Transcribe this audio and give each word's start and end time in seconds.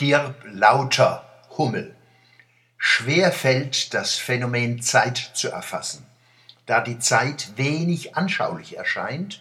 Stirb 0.00 0.44
lauter, 0.44 1.28
Hummel. 1.56 1.92
Schwer 2.76 3.32
fällt 3.32 3.94
das 3.94 4.14
Phänomen 4.14 4.80
Zeit 4.80 5.32
zu 5.34 5.50
erfassen. 5.50 6.06
Da 6.66 6.80
die 6.80 7.00
Zeit 7.00 7.54
wenig 7.56 8.16
anschaulich 8.16 8.76
erscheint, 8.76 9.40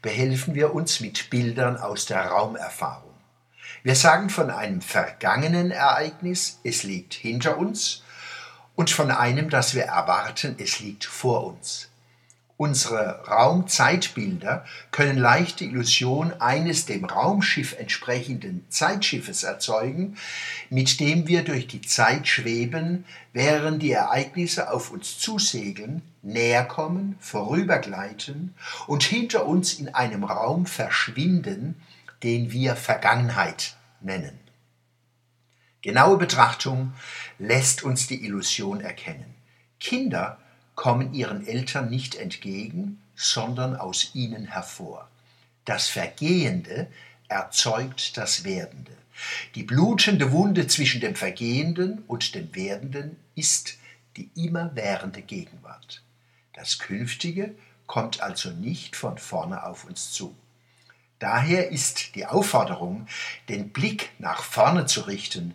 behelfen 0.00 0.54
wir 0.54 0.72
uns 0.72 1.00
mit 1.00 1.28
Bildern 1.28 1.76
aus 1.76 2.06
der 2.06 2.24
Raumerfahrung. 2.28 3.12
Wir 3.82 3.94
sagen 3.94 4.30
von 4.30 4.48
einem 4.48 4.80
vergangenen 4.80 5.70
Ereignis, 5.70 6.60
es 6.64 6.82
liegt 6.82 7.12
hinter 7.12 7.58
uns, 7.58 8.02
und 8.76 8.88
von 8.88 9.10
einem, 9.10 9.50
das 9.50 9.74
wir 9.74 9.84
erwarten, 9.84 10.56
es 10.58 10.80
liegt 10.80 11.04
vor 11.04 11.44
uns. 11.44 11.90
Unsere 12.60 13.26
Raumzeitbilder 13.26 14.66
können 14.90 15.16
leicht 15.16 15.60
die 15.60 15.64
Illusion 15.64 16.34
eines 16.42 16.84
dem 16.84 17.06
Raumschiff 17.06 17.74
entsprechenden 17.78 18.66
Zeitschiffes 18.68 19.44
erzeugen, 19.44 20.18
mit 20.68 21.00
dem 21.00 21.26
wir 21.26 21.42
durch 21.42 21.68
die 21.68 21.80
Zeit 21.80 22.28
schweben, 22.28 23.06
während 23.32 23.82
die 23.82 23.92
Ereignisse 23.92 24.70
auf 24.70 24.90
uns 24.90 25.18
zusegeln, 25.18 26.02
näher 26.20 26.66
kommen, 26.66 27.16
vorübergleiten 27.18 28.54
und 28.86 29.04
hinter 29.04 29.46
uns 29.46 29.72
in 29.72 29.94
einem 29.94 30.24
Raum 30.24 30.66
verschwinden, 30.66 31.80
den 32.22 32.52
wir 32.52 32.76
Vergangenheit 32.76 33.74
nennen. 34.02 34.38
Genaue 35.80 36.18
Betrachtung 36.18 36.92
lässt 37.38 37.84
uns 37.84 38.06
die 38.06 38.22
Illusion 38.22 38.82
erkennen. 38.82 39.34
Kinder 39.80 40.36
kommen 40.80 41.12
ihren 41.12 41.46
Eltern 41.46 41.90
nicht 41.90 42.14
entgegen, 42.14 43.02
sondern 43.14 43.76
aus 43.76 44.14
ihnen 44.14 44.46
hervor. 44.46 45.10
Das 45.66 45.88
Vergehende 45.88 46.86
erzeugt 47.28 48.16
das 48.16 48.44
Werdende. 48.44 48.96
Die 49.56 49.62
blutende 49.62 50.32
Wunde 50.32 50.68
zwischen 50.68 51.02
dem 51.02 51.16
Vergehenden 51.16 52.02
und 52.06 52.34
dem 52.34 52.54
Werdenden 52.54 53.16
ist 53.34 53.76
die 54.16 54.30
immerwährende 54.34 55.20
Gegenwart. 55.20 56.02
Das 56.54 56.78
Künftige 56.78 57.54
kommt 57.86 58.22
also 58.22 58.48
nicht 58.48 58.96
von 58.96 59.18
vorne 59.18 59.66
auf 59.66 59.84
uns 59.84 60.12
zu. 60.12 60.34
Daher 61.18 61.68
ist 61.72 62.14
die 62.14 62.24
Aufforderung, 62.24 63.06
den 63.50 63.68
Blick 63.68 64.12
nach 64.18 64.42
vorne 64.42 64.86
zu 64.86 65.02
richten, 65.02 65.52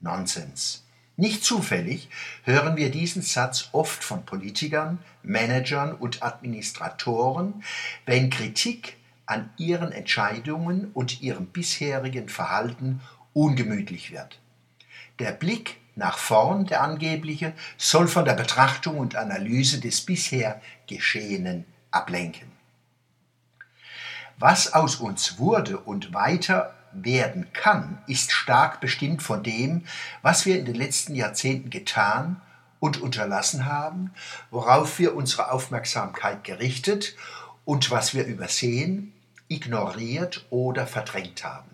Nonsens. 0.00 0.83
Nicht 1.16 1.44
zufällig 1.44 2.08
hören 2.42 2.76
wir 2.76 2.90
diesen 2.90 3.22
Satz 3.22 3.68
oft 3.72 4.02
von 4.02 4.26
Politikern, 4.26 4.98
Managern 5.22 5.92
und 5.92 6.24
Administratoren, 6.24 7.62
wenn 8.04 8.30
Kritik 8.30 8.96
an 9.26 9.50
ihren 9.56 9.92
Entscheidungen 9.92 10.90
und 10.92 11.22
ihrem 11.22 11.46
bisherigen 11.46 12.28
Verhalten 12.28 13.00
ungemütlich 13.32 14.10
wird. 14.10 14.40
Der 15.20 15.30
Blick 15.30 15.76
nach 15.94 16.18
vorn, 16.18 16.66
der 16.66 16.82
angebliche, 16.82 17.52
soll 17.78 18.08
von 18.08 18.24
der 18.24 18.34
Betrachtung 18.34 18.98
und 18.98 19.14
Analyse 19.14 19.80
des 19.80 20.00
bisher 20.00 20.60
Geschehenen 20.88 21.64
ablenken. 21.92 22.50
Was 24.36 24.72
aus 24.72 24.96
uns 24.96 25.38
wurde 25.38 25.78
und 25.78 26.12
weiter 26.12 26.74
werden 27.02 27.52
kann, 27.52 27.98
ist 28.06 28.32
stark 28.32 28.80
bestimmt 28.80 29.22
von 29.22 29.42
dem, 29.42 29.84
was 30.22 30.46
wir 30.46 30.58
in 30.58 30.64
den 30.64 30.74
letzten 30.74 31.14
Jahrzehnten 31.14 31.70
getan 31.70 32.40
und 32.80 33.00
unterlassen 33.00 33.66
haben, 33.66 34.12
worauf 34.50 34.98
wir 34.98 35.16
unsere 35.16 35.50
Aufmerksamkeit 35.50 36.44
gerichtet 36.44 37.16
und 37.64 37.90
was 37.90 38.14
wir 38.14 38.26
übersehen, 38.26 39.12
ignoriert 39.48 40.44
oder 40.50 40.86
verdrängt 40.86 41.44
haben. 41.44 41.70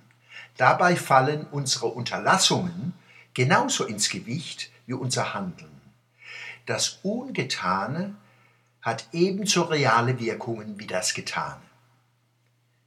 Dabei 0.56 0.96
fallen 0.96 1.46
unsere 1.50 1.86
Unterlassungen 1.86 2.92
genauso 3.34 3.86
ins 3.86 4.08
Gewicht 4.08 4.70
wie 4.86 4.92
unser 4.92 5.34
Handeln. 5.34 5.80
Das 6.66 7.00
Ungetane 7.02 8.14
hat 8.82 9.06
ebenso 9.12 9.62
reale 9.62 10.20
Wirkungen 10.20 10.78
wie 10.78 10.86
das 10.86 11.14
Getane. 11.14 11.69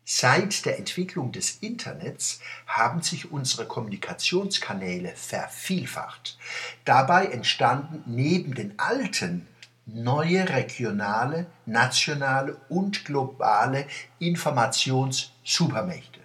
Seit 0.05 0.65
der 0.65 0.79
Entwicklung 0.79 1.31
des 1.31 1.59
Internets 1.61 2.41
haben 2.67 3.01
sich 3.01 3.31
unsere 3.31 3.65
Kommunikationskanäle 3.65 5.13
vervielfacht. 5.15 6.37
Dabei 6.83 7.27
entstanden 7.27 8.03
neben 8.05 8.53
den 8.53 8.77
alten 8.77 9.47
neue 9.85 10.49
regionale, 10.49 11.45
nationale 11.65 12.57
und 12.67 13.05
globale 13.05 13.87
Informationssupermächte. 14.19 16.19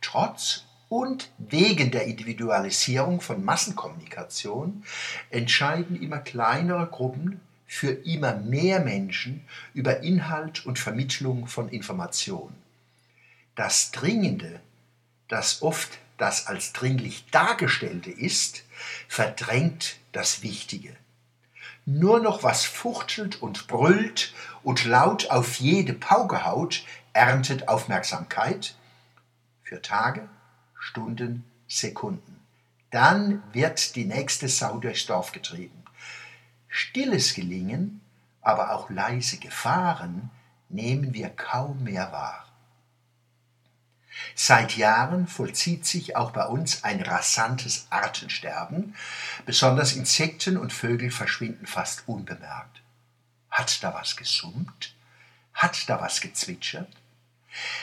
Trotz 0.00 0.64
und 0.88 1.30
wegen 1.38 1.92
der 1.92 2.06
Individualisierung 2.06 3.20
von 3.20 3.44
Massenkommunikation 3.44 4.82
entscheiden 5.30 6.02
immer 6.02 6.18
kleinere 6.18 6.88
Gruppen 6.88 7.40
für 7.66 7.92
immer 7.92 8.34
mehr 8.34 8.80
Menschen 8.80 9.44
über 9.72 10.00
Inhalt 10.00 10.66
und 10.66 10.78
Vermittlung 10.78 11.46
von 11.46 11.68
Informationen. 11.68 12.62
Das 13.54 13.90
Dringende, 13.90 14.60
das 15.28 15.62
oft 15.62 15.98
das 16.16 16.46
als 16.46 16.72
dringlich 16.72 17.26
Dargestellte 17.30 18.10
ist, 18.10 18.64
verdrängt 19.08 19.96
das 20.12 20.42
Wichtige. 20.42 20.96
Nur 21.84 22.20
noch 22.20 22.42
was 22.42 22.64
fuchtelt 22.64 23.42
und 23.42 23.66
brüllt 23.66 24.32
und 24.62 24.84
laut 24.84 25.30
auf 25.30 25.56
jede 25.56 25.94
Pauke 25.94 26.44
haut, 26.44 26.84
erntet 27.12 27.68
Aufmerksamkeit 27.68 28.76
für 29.62 29.82
Tage, 29.82 30.28
Stunden, 30.78 31.44
Sekunden. 31.66 32.40
Dann 32.90 33.42
wird 33.52 33.96
die 33.96 34.04
nächste 34.04 34.48
Sau 34.48 34.78
durchs 34.78 35.06
Dorf 35.06 35.32
getrieben. 35.32 35.82
Stilles 36.68 37.34
Gelingen, 37.34 38.00
aber 38.40 38.74
auch 38.74 38.90
leise 38.90 39.38
Gefahren 39.38 40.30
nehmen 40.68 41.14
wir 41.14 41.30
kaum 41.30 41.82
mehr 41.84 42.12
wahr. 42.12 42.51
Seit 44.34 44.76
Jahren 44.76 45.26
vollzieht 45.26 45.86
sich 45.86 46.16
auch 46.16 46.32
bei 46.32 46.44
uns 46.46 46.84
ein 46.84 47.00
rasantes 47.02 47.86
Artensterben. 47.90 48.94
Besonders 49.46 49.94
Insekten 49.94 50.56
und 50.56 50.72
Vögel 50.72 51.10
verschwinden 51.10 51.66
fast 51.66 52.04
unbemerkt. 52.06 52.82
Hat 53.50 53.82
da 53.82 53.94
was 53.94 54.16
gesummt? 54.16 54.94
Hat 55.54 55.88
da 55.88 56.00
was 56.00 56.20
gezwitschert? 56.20 56.88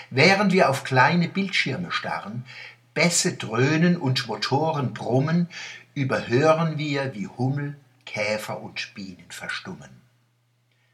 Während 0.09 0.51
wir 0.51 0.69
auf 0.69 0.83
kleine 0.83 1.29
Bildschirme 1.29 1.91
starren, 1.91 2.45
Bässe 2.93 3.33
dröhnen 3.33 3.97
und 3.97 4.27
Motoren 4.27 4.93
brummen, 4.93 5.47
überhören 5.93 6.77
wir, 6.77 7.13
wie 7.13 7.27
Hummel, 7.27 7.79
Käfer 8.05 8.59
und 8.61 8.93
Bienen 8.95 9.29
verstummen. 9.29 10.01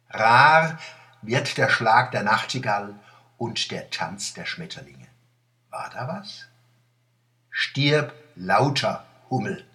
Rar 0.10 0.78
wird 1.22 1.58
der 1.58 1.70
Schlag 1.70 2.12
der 2.12 2.24
Nachtigall 2.24 2.94
und 3.38 3.72
der 3.72 3.90
Tanz 3.90 4.34
der 4.34 4.46
Schmetterlinge. 4.46 5.08
War 5.76 5.90
da 5.90 6.08
was? 6.08 6.48
Stirb 7.50 8.14
lauter, 8.38 9.06
Hummel. 9.30 9.66